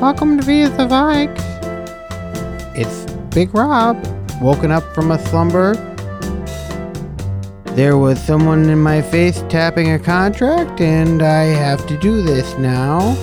[0.00, 1.40] Welcome to Via the Vikes.
[2.76, 3.96] It's Big Rob,
[4.42, 5.74] woken up from a slumber.
[7.74, 12.58] There was someone in my face tapping a contract, and I have to do this
[12.58, 13.14] now.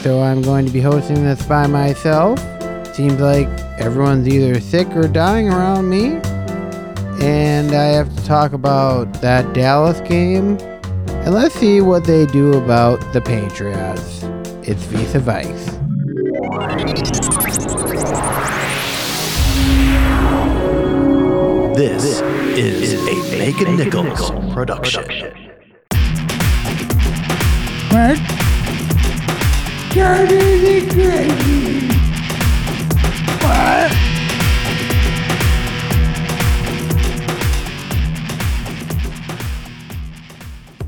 [0.00, 2.38] So I'm going to be hosting this by myself.
[2.94, 3.48] Seems like
[3.78, 6.20] everyone's either sick or dying around me.
[7.22, 10.56] And I have to talk about that Dallas game.
[11.08, 14.24] And let's see what they do about the Patriots.
[14.66, 15.64] It's Vis-à-Vikes.
[21.76, 22.22] This,
[22.56, 25.04] is, a Megan Nichols, production.
[27.90, 28.16] What?
[29.92, 31.86] That is crazy.
[33.44, 33.92] What?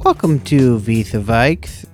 [0.03, 1.87] Welcome to Vis-à-Vikes.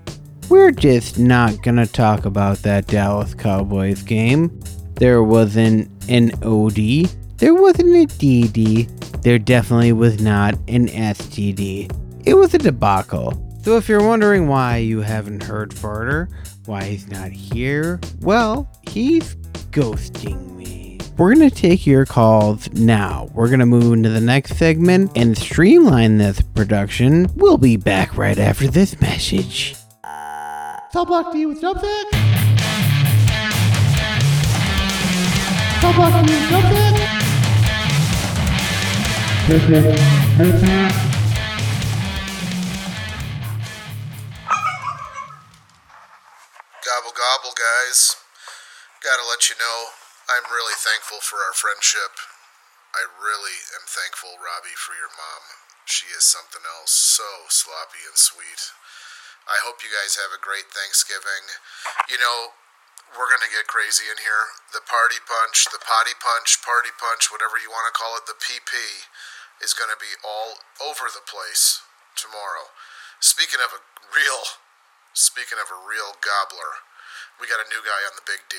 [0.52, 4.60] We're just not gonna talk about that Dallas Cowboys game.
[4.97, 7.09] There wasn't an OD.
[7.38, 9.23] There wasn't a DD.
[9.23, 11.90] There definitely was not an STD.
[12.27, 13.32] It was a debacle.
[13.62, 16.29] So if you're wondering why you haven't heard Farter,
[16.66, 19.37] why he's not here, well, he's
[19.71, 20.99] ghosting me.
[21.16, 23.30] We're going to take your calls now.
[23.32, 27.29] We're going to move into the next segment and streamline this production.
[27.37, 29.77] We'll be back right after this message.
[30.93, 32.04] Cell block D with Dubsack.
[35.80, 36.93] Cell block D with Dubsack.
[46.84, 48.16] Gobble gobble, guys.
[49.01, 49.96] Gotta let you know,
[50.29, 52.21] I'm really thankful for our friendship.
[52.95, 55.56] I really am thankful, Robbie, for your mom.
[55.87, 58.73] She is something else, so sloppy and sweet.
[59.46, 61.45] I hope you guys have a great Thanksgiving.
[62.09, 62.54] You know,
[63.12, 64.54] we're gonna get crazy in here.
[64.72, 68.38] The party punch, the potty punch, party punch, whatever you want to call it, the
[68.38, 69.06] PP
[69.60, 71.83] is gonna be all over the place
[72.17, 72.72] tomorrow.
[73.21, 74.62] Speaking of a real
[75.12, 76.88] Speaking of a real gobbler,
[77.37, 78.56] we got a new guy on the Big D.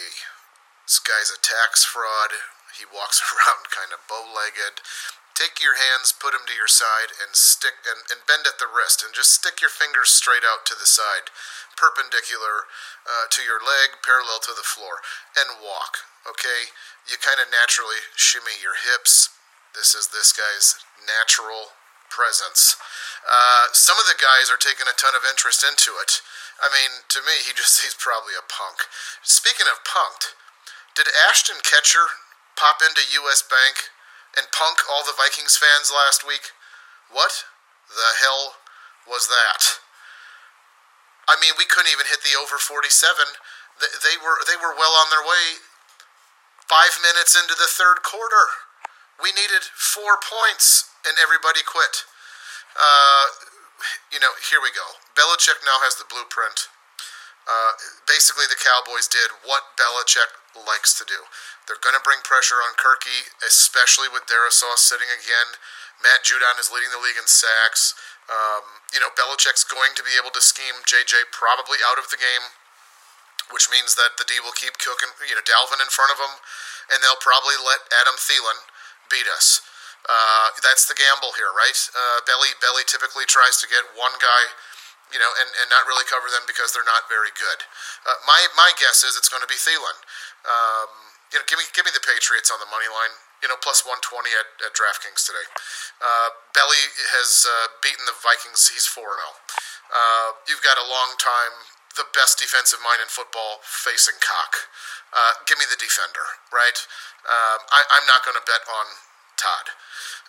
[0.86, 2.30] This guy's a tax fraud.
[2.78, 4.78] He walks around kind of bow legged.
[5.34, 8.70] Take your hands, put them to your side, and stick and, and bend at the
[8.70, 11.34] wrist, and just stick your fingers straight out to the side,
[11.74, 12.70] perpendicular
[13.10, 15.02] uh, to your leg, parallel to the floor,
[15.34, 16.06] and walk.
[16.30, 16.72] Okay?
[17.10, 19.34] You kind of naturally shimmy your hips.
[19.74, 21.74] This is this guy's natural
[22.14, 22.78] presence.
[23.26, 26.22] Uh, some of the guys are taking a ton of interest into it.
[26.62, 28.86] I mean, to me, he just he's probably a punk.
[29.26, 30.38] Speaking of punked,
[30.94, 32.22] did Ashton Kutcher
[32.54, 33.42] pop into U.S.
[33.42, 33.93] Bank
[34.38, 36.54] and punk all the Vikings fans last week?
[37.10, 37.46] What
[37.90, 38.58] the hell
[39.06, 39.84] was that?
[41.30, 43.00] I mean, we couldn't even hit the over 47.
[43.80, 45.64] They were they were well on their way.
[46.68, 48.46] Five minutes into the third quarter,
[49.20, 52.08] we needed four points, and everybody quit.
[52.74, 53.26] Uh,
[54.10, 54.98] you know, here we go.
[55.14, 56.72] Belichick now has the blueprint.
[57.44, 57.76] Uh,
[58.08, 61.28] basically, the Cowboys did what Belichick likes to do.
[61.68, 65.56] They're going to bring pressure on Kirky, especially with Darrisaw sitting again.
[66.04, 67.96] Matt Judon is leading the league in sacks.
[68.28, 72.20] Um, you know, Belichick's going to be able to scheme JJ probably out of the
[72.20, 72.52] game,
[73.52, 76.34] which means that the D will keep cooking, you know, Dalvin in front of him,
[76.92, 78.68] and they'll probably let Adam Thielen
[79.08, 79.64] beat us.
[80.04, 81.80] Uh, that's the gamble here, right?
[81.96, 84.44] Uh, Belly Belly typically tries to get one guy,
[85.16, 87.64] you know, and, and not really cover them because they're not very good.
[88.04, 89.96] Uh, my my guess is it's going to be Thielen.
[90.44, 93.18] Um, you know, give me give me the Patriots on the money line.
[93.42, 94.00] You know, plus 120
[94.32, 95.44] at, at DraftKings today.
[96.00, 96.80] Uh, Belly
[97.12, 98.72] has uh, beaten the Vikings.
[98.72, 99.12] He's 4 0.
[99.92, 101.68] Uh, you've got a long time,
[102.00, 104.72] the best defensive mind in football facing cock.
[105.44, 106.80] give me the defender, right?
[107.28, 108.88] Um, I, I'm not going to bet on
[109.36, 109.76] Todd.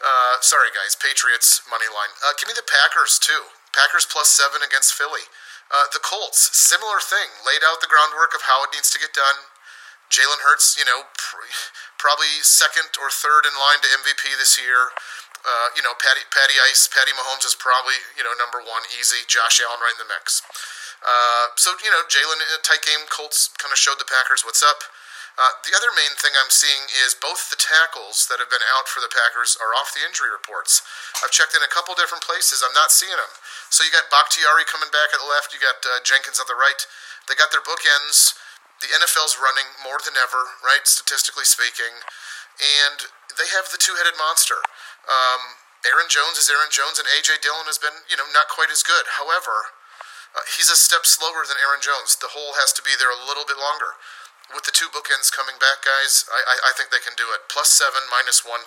[0.02, 0.98] Uh, sorry, guys.
[0.98, 2.10] Patriots money line.
[2.18, 3.54] Uh, give me the Packers too.
[3.70, 5.26] Packers plus seven against Philly.
[5.72, 7.30] Uh, the Colts, similar thing.
[7.42, 9.48] Laid out the groundwork of how it needs to get done.
[10.12, 11.48] Jalen Hurts, you know, pr-
[11.98, 14.92] probably second or third in line to MVP this year.
[15.44, 19.24] Uh, you know, Patty, Patty Ice, Patty Mahomes is probably you know number one, easy.
[19.28, 20.40] Josh Allen right in the mix.
[21.04, 23.04] Uh, so you know, Jalen tight game.
[23.12, 24.80] Colts kind of showed the Packers what's up.
[25.34, 28.86] Uh, the other main thing I'm seeing is both the tackles that have been out
[28.86, 30.78] for the Packers are off the injury reports.
[31.26, 32.62] I've checked in a couple different places.
[32.62, 33.34] I'm not seeing them.
[33.66, 35.50] So you got Bakhtiari coming back at the left.
[35.50, 36.78] You got uh, Jenkins at the right.
[37.26, 38.38] They got their bookends.
[38.84, 40.84] The NFL's running more than ever, right?
[40.84, 42.04] Statistically speaking,
[42.60, 43.08] and
[43.40, 44.60] they have the two-headed monster.
[45.08, 45.56] Um,
[45.88, 48.84] Aaron Jones is Aaron Jones, and AJ Dillon has been, you know, not quite as
[48.84, 49.08] good.
[49.16, 49.72] However,
[50.34, 52.18] Uh, he's a step slower than Aaron Jones.
[52.18, 53.94] The hole has to be there a little bit longer.
[54.50, 57.46] With the two bookends coming back, guys, I, I, I think they can do it.
[57.46, 58.66] Plus seven, minus 110.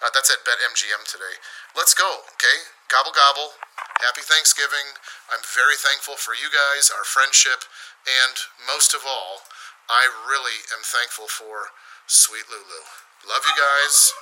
[0.00, 1.36] Uh, that's at BetMGM today.
[1.76, 2.72] Let's go, okay?
[2.88, 3.60] Gobble, gobble.
[4.00, 4.96] Happy Thanksgiving.
[5.28, 7.68] I'm very thankful for you guys, our friendship,
[8.06, 8.36] and
[8.66, 9.42] most of all,
[9.88, 11.70] I really am thankful for
[12.06, 12.82] Sweet Lulu.
[13.28, 14.12] Love you guys.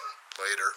[0.40, 0.72] Later.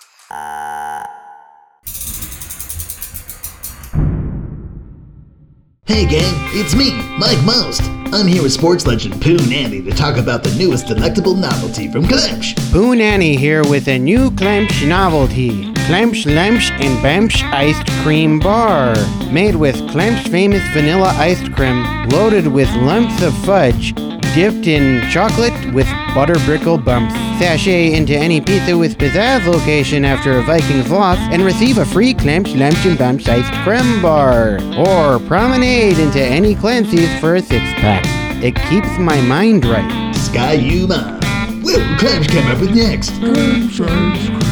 [5.85, 7.81] Hey gang, it's me, Mike Most.
[8.13, 12.03] I'm here with sports legend Pooh Nanny to talk about the newest delectable novelty from
[12.03, 12.55] Clemsh.
[12.71, 15.76] Pooh Nanny here with a new Clemsh novelty.
[15.87, 18.93] Clemsh Lemsh and Bamsh iced cream bar.
[19.31, 23.95] Made with Clemsh famous vanilla iced cream, loaded with lumps of fudge,
[24.35, 27.13] dipped in chocolate with butter brickle bumps.
[27.39, 32.13] Sashay into any pizza with pizzazz location after a Vikings loss and receive a free
[32.13, 34.59] Clemsh Lemsh and Bamsh iced cream bar.
[34.77, 38.03] Or promenade into any Clancy's for a six pack.
[38.43, 40.13] It keeps my mind right.
[40.13, 41.21] Sky you mom.
[41.63, 44.46] What will Clemsh come up with next?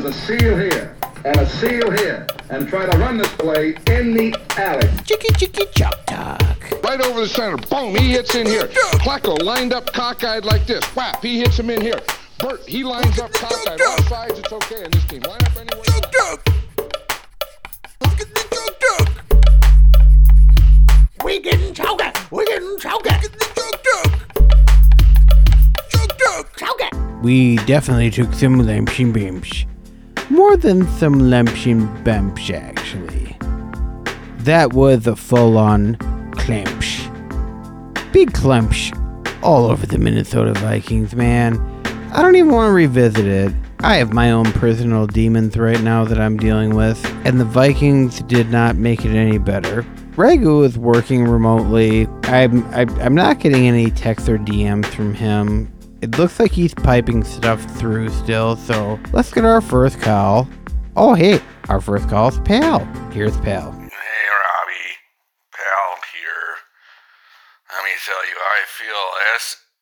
[0.00, 3.16] Trying to get us a seal here and a seal here and try to run
[3.18, 4.88] this play in the alley.
[5.04, 6.82] Chicky chicky chop talk.
[6.82, 7.56] right over the center.
[7.56, 8.66] Boom, he hits in here.
[9.02, 10.84] Placco lined up cockeyed like this.
[10.96, 12.00] Whap, he hits him in here.
[12.38, 13.80] Bert, he lines up cockeyed.
[13.80, 15.22] All sides, it's okay in this team.
[15.22, 16.40] Line up anywhere you want.
[21.24, 22.12] We getting choker.
[22.30, 23.12] We getting choker.
[26.56, 27.20] Choker.
[27.22, 29.66] We definitely took some of Lampshin Bimsh.
[30.28, 33.36] More than some Lampshin Bamsh, actually.
[34.38, 35.96] That was a full on
[36.32, 37.04] Clamsh.
[38.12, 38.92] Big Clamsh
[39.42, 41.58] all over the Minnesota Vikings, man.
[42.12, 43.52] I don't even want to revisit it.
[43.80, 48.20] I have my own personal demons right now that I'm dealing with, and the Vikings
[48.22, 49.82] did not make it any better.
[50.16, 52.08] Ragu is working remotely.
[52.24, 55.70] I'm I, I'm not getting any texts or DMs from him.
[56.04, 60.46] It looks like he's piping stuff through still, so let's get our first call.
[60.92, 61.40] Oh hey,
[61.72, 62.84] our first call is Pal.
[63.16, 63.72] Here's Pal.
[63.72, 64.92] Hey, Robbie.
[65.56, 66.60] Pal here.
[67.72, 69.08] Let me tell you, I feel
[69.40, 69.72] S-H-I-T-T-Y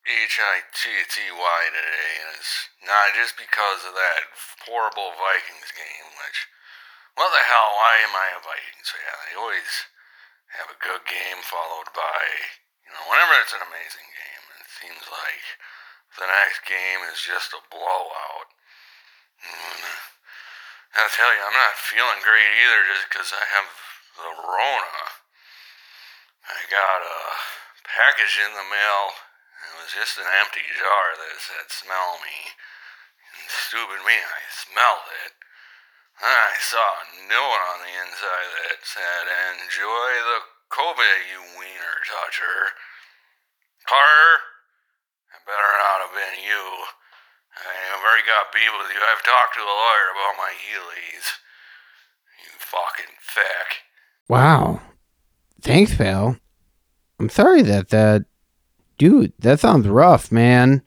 [1.75, 4.23] today, and it's not just because of that
[4.63, 6.47] horrible Vikings game, which,
[7.19, 9.19] what the hell, why am I a Vikings fan?
[9.27, 9.67] They always
[10.63, 12.23] have a good game followed by,
[12.87, 15.43] you know, whenever it's an amazing game, it seems like
[16.19, 18.49] the next game is just a blowout.
[19.43, 19.83] And,
[20.95, 23.67] I tell you, I'm not feeling great either just because I have
[24.15, 24.99] the Rona.
[26.47, 27.19] I got a
[27.83, 29.11] package in the mail.
[29.67, 32.55] It was just an empty jar that said, smell me.
[33.35, 35.35] And stupid me, I smelled it.
[36.23, 39.27] I saw a one on the inside that said,
[39.59, 40.39] enjoy the
[40.71, 42.71] Kobe, you wiener toucher.
[43.83, 44.54] Carter,
[45.45, 46.63] better not have been you.
[47.55, 48.99] I've already got beef with you.
[48.99, 51.39] I've talked to a lawyer about my Heelys.
[52.43, 53.85] You fucking feck.
[54.27, 54.81] Wow.
[55.61, 56.37] Thanks, pal.
[57.19, 58.25] I'm sorry that that.
[58.97, 60.81] Dude, that sounds rough, man.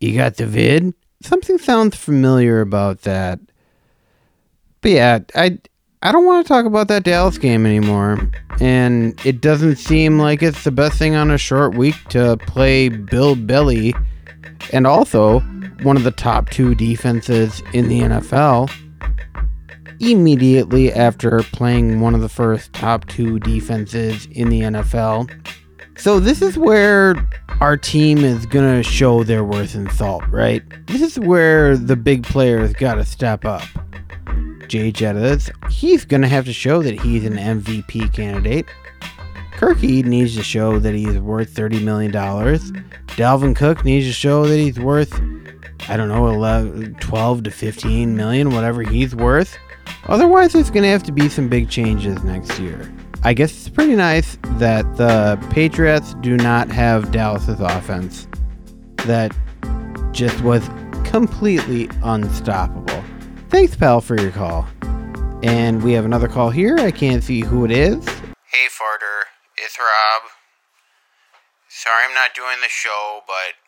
[0.00, 0.94] You got the vid?
[1.22, 3.38] Something sounds familiar about that.
[4.80, 5.58] But yeah, I
[6.04, 8.18] I don't want to talk about that Dallas game anymore.
[8.60, 12.88] And it doesn't seem like it's the best thing on a short week to play
[12.88, 13.94] Bill Belly
[14.72, 15.40] and also
[15.82, 18.70] one of the top two defenses in the NFL
[20.00, 25.30] immediately after playing one of the first top two defenses in the NFL.
[25.96, 27.14] So, this is where
[27.60, 30.62] our team is going to show their worth in salt, right?
[30.86, 33.62] This is where the big players got to step up.
[34.68, 38.66] Jay Jettas, he's going to have to show that he's an MVP candidate.
[39.52, 42.12] Kirky needs to show that he's worth $30 million.
[42.12, 45.12] Dalvin Cook needs to show that he's worth,
[45.88, 49.56] I don't know, 11, 12 to 15 million, whatever he's worth.
[50.06, 52.92] Otherwise, there's going to have to be some big changes next year.
[53.24, 58.26] I guess it's pretty nice that the Patriots do not have Dallas's offense
[59.06, 59.36] that
[60.10, 60.68] just was
[61.04, 62.91] completely unstoppable.
[63.52, 64.64] Thanks, pal, for your call.
[65.44, 66.80] And we have another call here.
[66.80, 68.00] I can't see who it is.
[68.48, 69.28] Hey, Farter.
[69.60, 70.32] It's Rob.
[71.68, 73.60] Sorry I'm not doing the show, but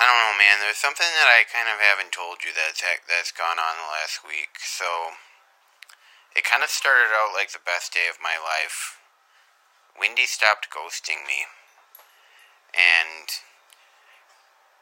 [0.00, 0.64] I don't know, man.
[0.64, 4.24] There's something that I kind of haven't told you that's that's gone on the last
[4.24, 4.56] week.
[4.64, 5.20] So
[6.32, 8.96] it kind of started out like the best day of my life.
[9.92, 11.44] Wendy stopped ghosting me,
[12.72, 13.28] and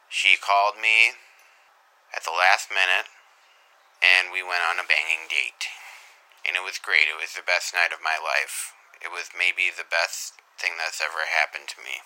[0.07, 1.19] She called me
[2.13, 3.09] at the last minute,
[3.99, 5.67] and we went on a banging date.
[6.45, 7.09] And it was great.
[7.09, 8.75] It was the best night of my life.
[9.01, 12.03] It was maybe the best thing that's ever happened to me.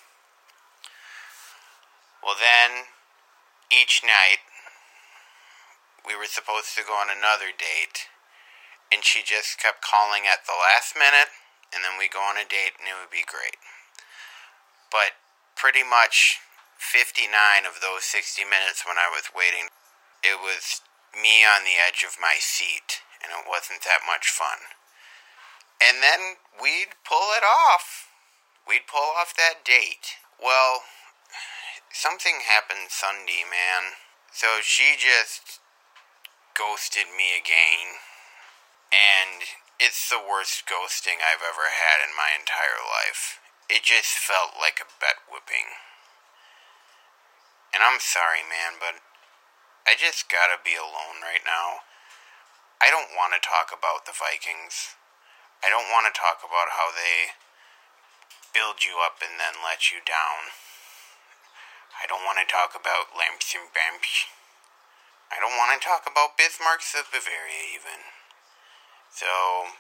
[2.22, 2.90] Well, then,
[3.70, 4.42] each night,
[6.06, 8.08] we were supposed to go on another date,
[8.90, 11.34] and she just kept calling at the last minute,
[11.76, 13.60] and then we go on a date, and it would be great.
[14.88, 15.20] But
[15.58, 16.40] pretty much
[16.80, 17.28] 59
[17.68, 19.68] of those 60 minutes when I was waiting,
[20.24, 20.82] it was
[21.14, 24.74] me on the edge of my seat, and it wasn't that much fun.
[25.82, 28.10] And then we'd pull it off.
[28.68, 30.18] We'd pull off that date.
[30.42, 30.84] Well,
[31.94, 33.98] something happened Sunday, man.
[34.34, 35.62] So she just
[36.58, 38.02] ghosted me again.
[38.90, 39.46] And
[39.78, 43.38] it's the worst ghosting I've ever had in my entire life.
[43.70, 45.78] It just felt like a bet whipping.
[47.74, 49.04] And I'm sorry, man, but
[49.88, 51.88] I just gotta be alone right now.
[52.84, 55.00] I don't want to talk about the Vikings.
[55.64, 57.32] I don't want to talk about how they
[58.52, 60.52] build you up and then let you down.
[61.96, 64.28] I don't want to talk about lamps and bamps.
[65.32, 68.12] I don't want to talk about Bismarcks of Bavaria even.
[69.08, 69.72] So,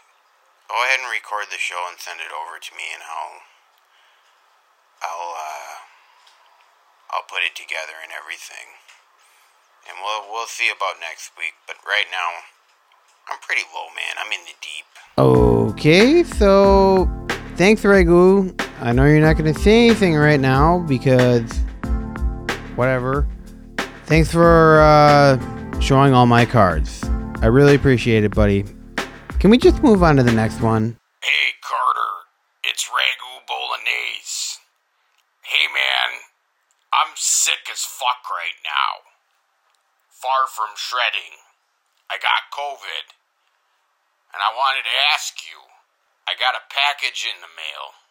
[0.71, 3.43] go ahead and record the show and send it over to me and I'll
[5.03, 5.75] I'll uh
[7.11, 8.79] I'll put it together and everything.
[9.88, 12.44] And we'll we'll see about next week, but right now
[13.29, 14.15] I'm pretty low, man.
[14.24, 14.86] I'm in the deep.
[15.17, 17.10] Okay, so
[17.56, 18.53] thanks, Ragu.
[18.82, 21.51] I know you're not going to say anything right now because
[22.75, 23.27] whatever.
[24.06, 27.03] Thanks for uh, showing all my cards.
[27.41, 28.65] I really appreciate it, buddy.
[29.39, 30.98] Can we just move on to the next one?
[31.22, 32.27] Hey, Carter.
[32.63, 34.60] It's Ragu Bolognese.
[35.44, 36.22] Hey, man.
[36.94, 39.06] I'm sick as fuck right now.
[40.17, 41.45] Far from shredding.
[42.09, 43.13] I got COVID.
[44.33, 45.69] And I wanted to ask you
[46.25, 48.01] I got a package in the mail,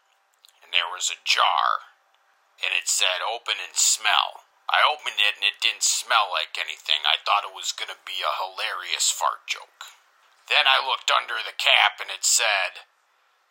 [0.62, 1.90] and there was a jar,
[2.62, 4.46] and it said open and smell.
[4.70, 7.02] I opened it, and it didn't smell like anything.
[7.02, 9.90] I thought it was going to be a hilarious fart joke.
[10.46, 12.86] Then I looked under the cap, and it said,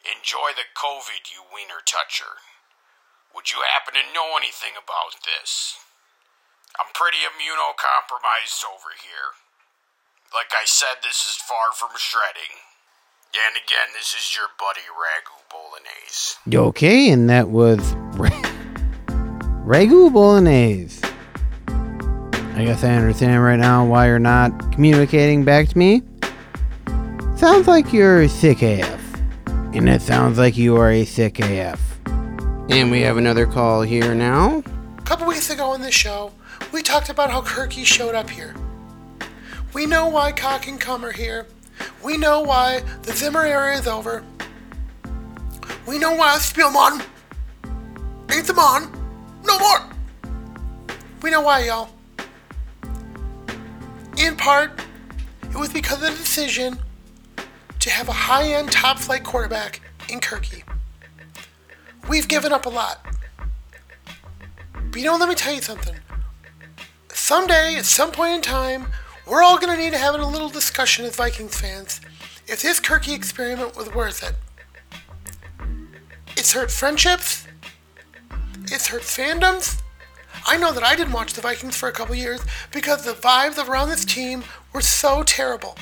[0.07, 2.39] Enjoy the COVID, you wiener toucher.
[3.35, 5.75] Would you happen to know anything about this?
[6.79, 9.36] I'm pretty immunocompromised over here.
[10.34, 12.60] Like I said, this is far from shredding.
[13.34, 16.38] And again, this is your buddy Ragu Bolognese.
[16.53, 17.79] Okay, and that was
[19.65, 21.01] Ragu Bolognese.
[22.58, 26.01] I guess I understand right now why you're not communicating back to me.
[27.36, 29.01] Sounds like you're sick AF.
[29.74, 31.82] And it sounds like you are a sick AF.
[32.70, 34.63] And we have another call here now.
[35.05, 36.31] Couple weeks ago on this show,
[36.74, 38.55] we talked about how Kirky showed up here.
[39.71, 41.45] We know why Cock and Cum are here.
[42.03, 44.24] We know why the Zimmer era is over.
[45.88, 47.05] We know why Spielman
[48.33, 48.91] ain't the man
[49.45, 49.88] no more.
[51.21, 51.89] We know why, y'all.
[54.17, 54.71] In part,
[55.43, 56.79] it was because of the decision
[57.79, 60.63] to have a high end top flight quarterback in Kirky.
[62.09, 63.14] We've given up a lot.
[64.95, 65.93] But you know, let me tell you something.
[67.09, 68.87] Someday, at some point in time,
[69.27, 71.99] we're all going to need to have a little discussion as Vikings fans
[72.47, 74.35] if this Kirky experiment was worth it.
[76.37, 77.45] It's hurt friendships.
[78.71, 79.81] It's hurt fandoms.
[80.47, 82.39] I know that I didn't watch the Vikings for a couple years
[82.71, 85.75] because the vibes around this team were so terrible.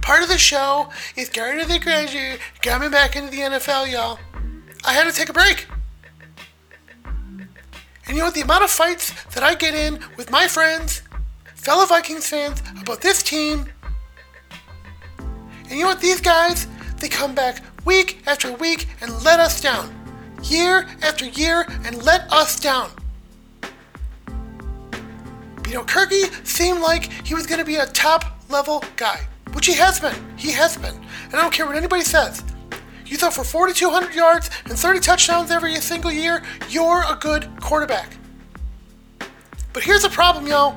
[0.00, 2.38] Part of the show is Gary the graduate
[2.80, 4.20] me back into the NFL, y'all.
[4.84, 5.66] I had to take a break.
[8.12, 8.30] And you know?
[8.30, 11.00] The amount of fights that I get in with my friends,
[11.54, 13.64] fellow Vikings fans, about this team.
[15.62, 16.02] And you know what?
[16.02, 16.66] These guys,
[16.98, 19.90] they come back week after week and let us down.
[20.42, 22.90] Year after year and let us down.
[25.66, 29.64] You know, Kirky seemed like he was going to be a top level guy, which
[29.64, 30.14] he has been.
[30.36, 30.94] He has been.
[31.30, 32.44] And I don't care what anybody says.
[33.06, 38.16] You throw for 4,200 yards and 30 touchdowns every single year, you're a good quarterback.
[39.72, 40.76] But here's the problem, y'all.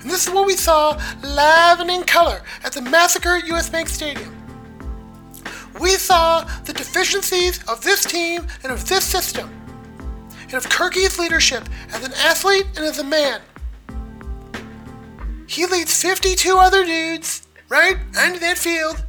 [0.00, 3.68] And this is what we saw live and in color at the massacre at US
[3.68, 4.34] Bank Stadium.
[5.80, 9.50] We saw the deficiencies of this team and of this system,
[10.42, 13.40] and of Kirky's leadership as an athlete and as a man.
[15.46, 19.04] He leads 52 other dudes, right, onto that field,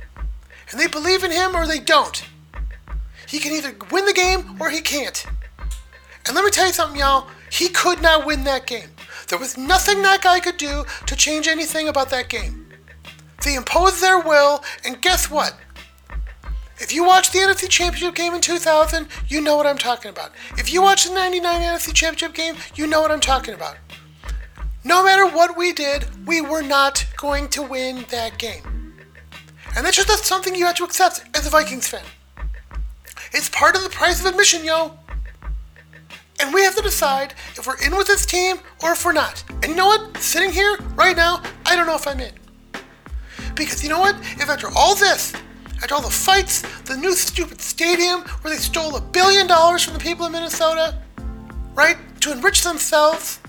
[0.71, 2.25] and they believe in him or they don't.
[3.27, 5.25] He can either win the game or he can't.
[6.25, 7.27] And let me tell you something, y'all.
[7.51, 8.89] He could not win that game.
[9.27, 12.67] There was nothing that guy could do to change anything about that game.
[13.43, 15.55] They imposed their will, and guess what?
[16.79, 20.31] If you watched the NFC Championship game in 2000, you know what I'm talking about.
[20.57, 23.77] If you watched the 99 NFC Championship game, you know what I'm talking about.
[24.83, 28.78] No matter what we did, we were not going to win that game.
[29.75, 32.03] And that's just not something you have to accept as a Vikings fan.
[33.31, 34.97] It's part of the price of admission, yo.
[36.41, 39.43] And we have to decide if we're in with this team or if we're not.
[39.61, 40.17] And you know what?
[40.17, 42.33] Sitting here right now, I don't know if I'm in.
[43.55, 44.15] Because you know what?
[44.37, 45.33] If after all this,
[45.81, 49.93] after all the fights, the new stupid stadium where they stole a billion dollars from
[49.93, 50.97] the people of Minnesota,
[51.73, 53.39] right, to enrich themselves,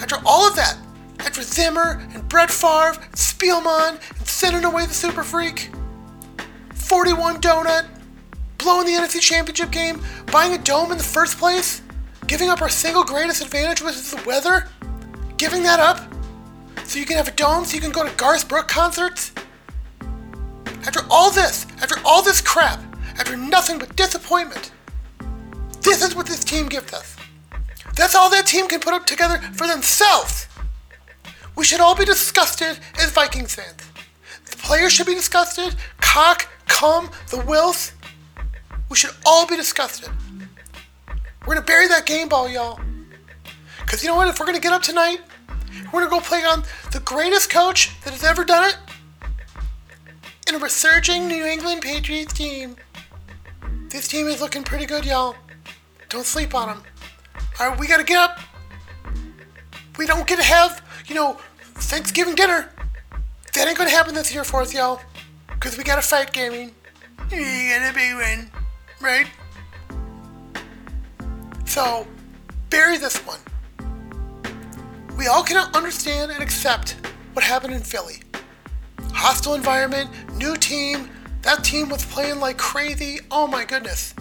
[0.00, 0.76] after all of that,
[1.20, 5.70] after Zimmer and Brett Favre and Spielman and sending away the Super Freak,
[6.74, 7.86] 41 Donut,
[8.58, 10.00] blowing the NFC Championship game,
[10.32, 11.82] buying a dome in the first place,
[12.26, 14.68] giving up our single greatest advantage, which is the weather,
[15.36, 16.00] giving that up
[16.84, 19.32] so you can have a dome so you can go to Garth Brooks concerts.
[20.86, 22.80] After all this, after all this crap,
[23.18, 24.72] after nothing but disappointment,
[25.80, 27.16] this is what this team gives us.
[27.96, 30.45] That's all that team can put up together for themselves.
[31.56, 33.74] We should all be disgusted as Vikings fans.
[34.50, 35.74] The players should be disgusted.
[36.00, 37.92] Cock, Cum, the Wills.
[38.90, 40.10] We should all be disgusted.
[41.46, 42.78] We're gonna bury that game ball, y'all.
[43.86, 44.28] Cause you know what?
[44.28, 45.20] If we're gonna get up tonight,
[45.92, 48.76] we're gonna go play on the greatest coach that has ever done it
[50.48, 52.76] in a resurging New England Patriots team.
[53.88, 55.36] This team is looking pretty good, y'all.
[56.08, 56.82] Don't sleep on them.
[57.58, 58.40] All right, we gotta get up.
[59.98, 61.36] We don't get to have, you know,
[61.74, 62.70] Thanksgiving dinner.
[63.54, 65.00] That ain't gonna happen this year for us, y'all.
[65.60, 66.72] Cause we gotta fight gaming.
[67.30, 68.50] You gotta be win,
[69.00, 69.26] right?
[71.64, 72.06] So,
[72.70, 73.38] bury this one.
[75.16, 76.96] We all cannot understand and accept
[77.32, 78.22] what happened in Philly.
[79.12, 81.10] Hostile environment, new team.
[81.42, 83.20] That team was playing like crazy.
[83.30, 84.14] Oh my goodness.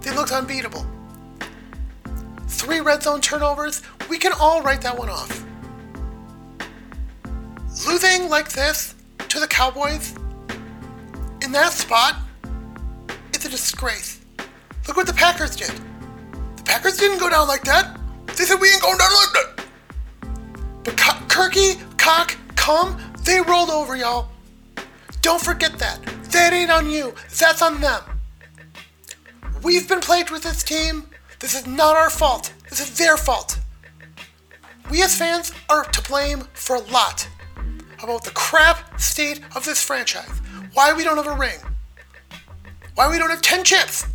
[0.00, 0.84] They looked unbeatable.
[2.46, 3.82] Three red zone turnovers.
[4.08, 5.43] We can all write that one off.
[7.82, 8.94] Losing like this
[9.28, 10.14] to the Cowboys
[11.42, 12.16] in that spot
[13.34, 14.20] is a disgrace.
[14.86, 15.72] Look what the Packers did.
[16.56, 17.98] The Packers didn't go down like that.
[18.28, 19.64] They said we ain't going down like that.
[20.84, 24.28] But Co- Kirky, Cock, Cum, they rolled over, y'all.
[25.20, 25.98] Don't forget that.
[26.30, 27.12] That ain't on you.
[27.38, 28.02] That's on them.
[29.64, 31.08] We've been plagued with this team.
[31.40, 32.52] This is not our fault.
[32.70, 33.58] This is their fault.
[34.90, 37.28] We as fans are to blame for a lot
[38.02, 40.40] about the crap state of this franchise.
[40.72, 41.58] Why we don't have a ring.
[42.94, 44.06] Why we don't have 10 chips.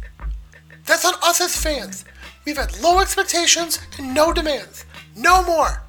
[0.85, 2.05] That's on us as fans.
[2.45, 4.85] We've had low expectations and no demands.
[5.15, 5.83] No more.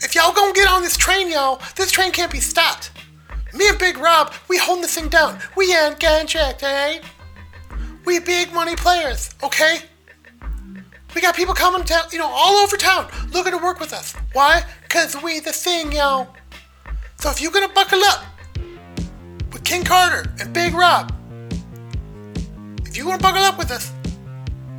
[0.00, 2.92] If y'all gonna get on this train, y'all, this train can't be stopped.
[3.54, 5.38] Me and Big Rob, we holding this thing down.
[5.56, 7.02] We ain't contract, alright?
[7.02, 7.76] Eh?
[8.04, 9.80] We big money players, okay?
[11.18, 14.14] We got people coming down, you know, all over town looking to work with us.
[14.34, 14.62] Why?
[14.88, 16.28] Cause we the thing, y'all.
[17.16, 18.22] So if you're gonna buckle up
[19.52, 21.12] with King Carter and Big Rob,
[22.86, 23.92] if you wanna buckle up with us,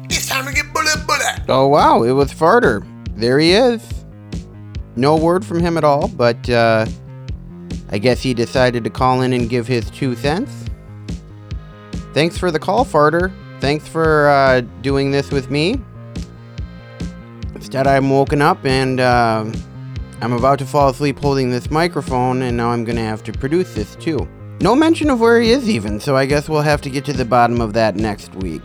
[0.05, 1.41] it's time to get bullet bullet.
[1.49, 2.87] Oh wow, it was Farter.
[3.17, 3.85] There he is.
[4.95, 6.85] No word from him at all, but uh,
[7.91, 10.67] I guess he decided to call in and give his two cents.
[12.13, 13.33] Thanks for the call, Farter.
[13.59, 15.81] Thanks for uh, doing this with me.
[17.59, 19.43] Instead, I'm woken up and uh,
[20.21, 23.75] I'm about to fall asleep holding this microphone, and now I'm gonna have to produce
[23.75, 24.25] this too.
[24.61, 27.13] No mention of where he is, even, so I guess we'll have to get to
[27.13, 28.63] the bottom of that next week.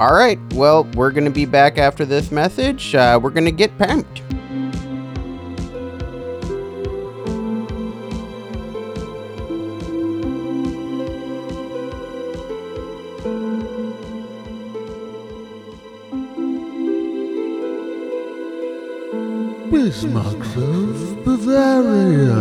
[0.00, 2.96] Alright, well, we're gonna be back after this message.
[2.96, 4.22] Uh, we're gonna get pumped.
[20.02, 22.34] Bismarck of Bavaria.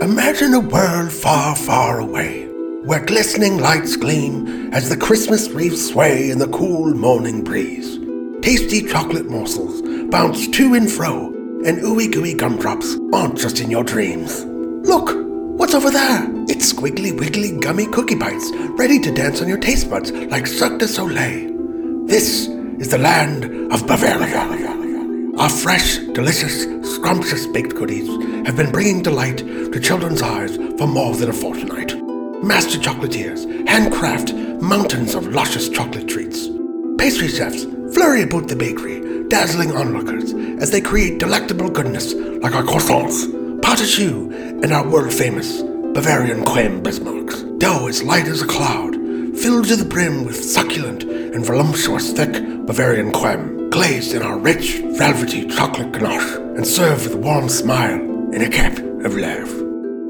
[0.00, 2.46] Imagine a world far, far away,
[2.84, 7.98] where glistening lights gleam as the Christmas wreaths sway in the cool morning breeze.
[8.40, 11.26] Tasty chocolate morsels bounce to and fro,
[11.66, 14.46] and ooey gooey gumdrops aren't just in your dreams.
[14.88, 15.10] Look,
[15.58, 16.24] what's over there?
[16.48, 20.78] It's squiggly wiggly gummy cookie bites, ready to dance on your taste buds like Cirque
[20.78, 21.52] du Soleil.
[22.06, 25.34] This is the land of Bavaria.
[25.38, 28.08] Our fresh, delicious, scrumptious baked goodies
[28.46, 31.94] have been bringing delight to children's eyes for more than a fortnight.
[32.42, 36.48] master chocolatiers handcraft mountains of luscious chocolate treats.
[36.98, 42.62] Pastry chefs flurry about the bakery, dazzling onlookers as they create delectable goodness like our
[42.62, 43.26] croissants,
[43.60, 44.30] pâte choux,
[44.62, 45.62] and our world famous
[45.94, 47.42] Bavarian creme Bismarcks.
[47.58, 48.94] Dough as light as a cloud,
[49.36, 52.34] filled to the brim with succulent and voluptuous thick
[52.66, 58.00] Bavarian creme, glazed in our rich, velvety chocolate ganache, and served with a warm smile
[58.32, 59.48] in a cap of love.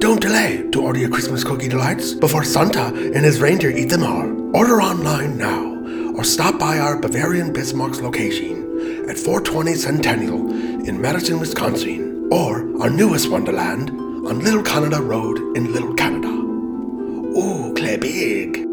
[0.00, 4.04] Don't delay to order your Christmas cookie delights before Santa and his reindeer eat them
[4.04, 4.56] all.
[4.56, 5.76] Order online now
[6.16, 10.50] or stop by our Bavarian Bismarck's location at 420 Centennial
[10.88, 16.28] in Madison, Wisconsin, or our newest wonderland on Little Canada Road in Little Canada.
[16.28, 18.65] Ooh, Clay Big.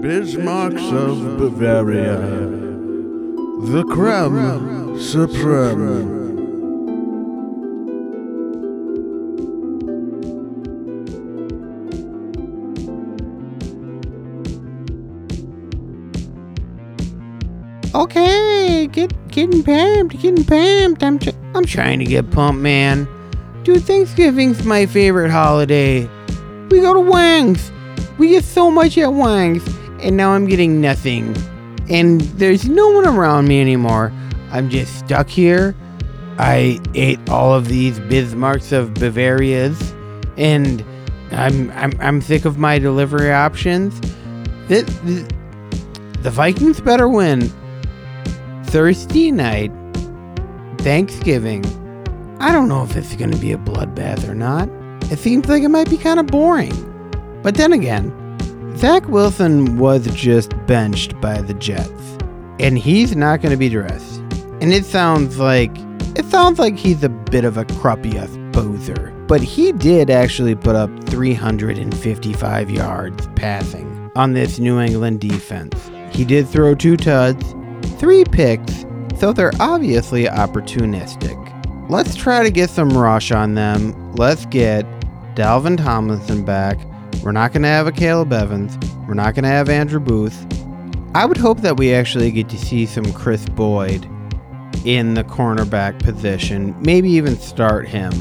[0.00, 2.16] Bismarcks of Bavaria.
[3.66, 6.20] The creme supreme.
[17.94, 21.02] Okay, get getting pumped, getting pumped.
[21.02, 23.06] I'm tr- I'm trying to get pumped, man.
[23.64, 26.08] Dude, Thanksgiving's my favorite holiday.
[26.70, 27.70] We go to Wang's.
[28.16, 29.62] We get so much at Wang's,
[30.02, 31.36] and now I'm getting nothing.
[31.88, 34.12] And there's no one around me anymore.
[34.52, 35.74] I'm just stuck here.
[36.38, 39.92] I ate all of these Bismarcks of Bavaria's,
[40.36, 40.84] and
[41.32, 44.00] I'm I'm I'm sick of my delivery options.
[44.68, 44.84] This,
[46.22, 47.52] the Vikings better win.
[48.64, 49.72] Thursday night,
[50.78, 51.64] Thanksgiving.
[52.40, 54.68] I don't know if it's going to be a bloodbath or not.
[55.10, 56.72] It seems like it might be kind of boring.
[57.42, 58.12] But then again,
[58.76, 62.18] Zach Wilson was just benched by the Jets,
[62.58, 64.20] and he's not going to be dressed.
[64.60, 65.70] And it sounds like
[66.16, 69.14] it sounds like he's a bit of a cruppiest poser.
[69.26, 75.90] But he did actually put up 355 yards passing on this New England defense.
[76.10, 77.54] He did throw two tuds,
[77.98, 78.84] three picks,
[79.18, 81.36] so they're obviously opportunistic.
[81.88, 84.12] Let's try to get some rush on them.
[84.12, 84.84] Let's get
[85.34, 86.78] Dalvin Tomlinson back.
[87.22, 88.78] We're not going to have Akayleb Evans.
[89.06, 90.46] We're not going to have Andrew Booth.
[91.14, 94.08] I would hope that we actually get to see some Kris Boyd
[94.84, 98.12] in the cornerback position, maybe even start him,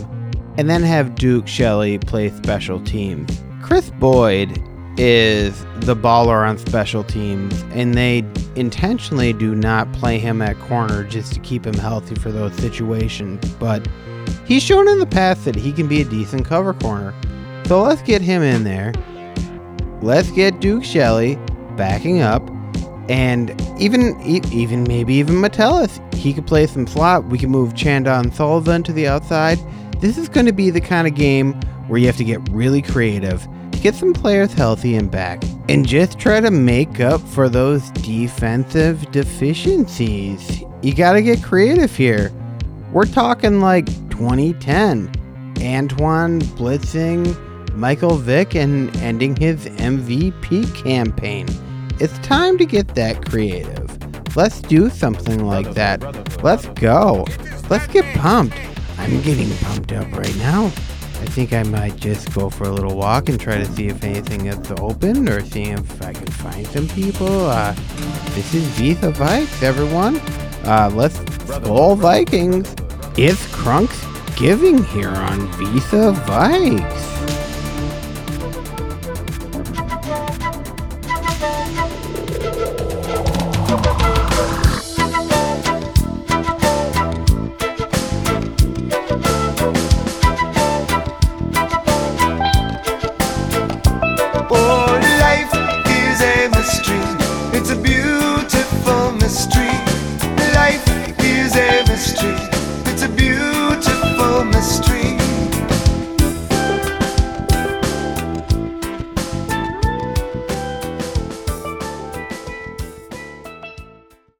[0.58, 3.42] and then have Duke Shelley play special teams.
[3.62, 4.62] Kris Boyd
[4.98, 8.26] is the baller on special teams, and they
[8.56, 13.40] intentionally do not play him at corner just to keep him healthy for those situations.
[13.54, 13.88] But
[14.46, 17.14] he's shown in the past that he can be a decent cover corner.
[17.70, 18.92] So let's get him in there.
[20.02, 21.36] Let's get Duke Shelley
[21.78, 22.42] backing up,
[23.08, 26.02] and even even maybe even Metellus.
[26.14, 27.26] He could play some slot.
[27.26, 29.60] We can move Chandon Sullivan to the outside.
[30.00, 31.54] This is going to be the kind of game
[31.88, 33.48] where you have to get really creative
[33.82, 39.10] get some players healthy and back, and just try to make up for those defensive
[39.12, 40.64] deficiencies.
[40.82, 42.32] You gotta get creative here.
[42.92, 45.12] We're talking like 2010.
[45.62, 47.49] Antoine blitzing
[47.80, 51.48] Michael Vick and ending his MVP campaign.
[52.02, 54.36] It's time to get that creative.
[54.36, 56.02] Let's do something like that.
[56.44, 57.26] Let's go.
[57.70, 58.58] Let's get pumped.
[58.98, 60.66] I'm getting pumped up right now.
[60.66, 64.04] I think I might just go for a little walk and try to see if
[64.04, 67.48] anything is open or see if I can find some people.
[67.48, 67.72] Uh,
[68.36, 70.18] this is Vis-à-Vikes, everyone.
[70.66, 71.18] Uh, let's
[71.60, 72.76] go Vikings.
[73.18, 77.19] It's Crunk's Giving here on Visa Vikes.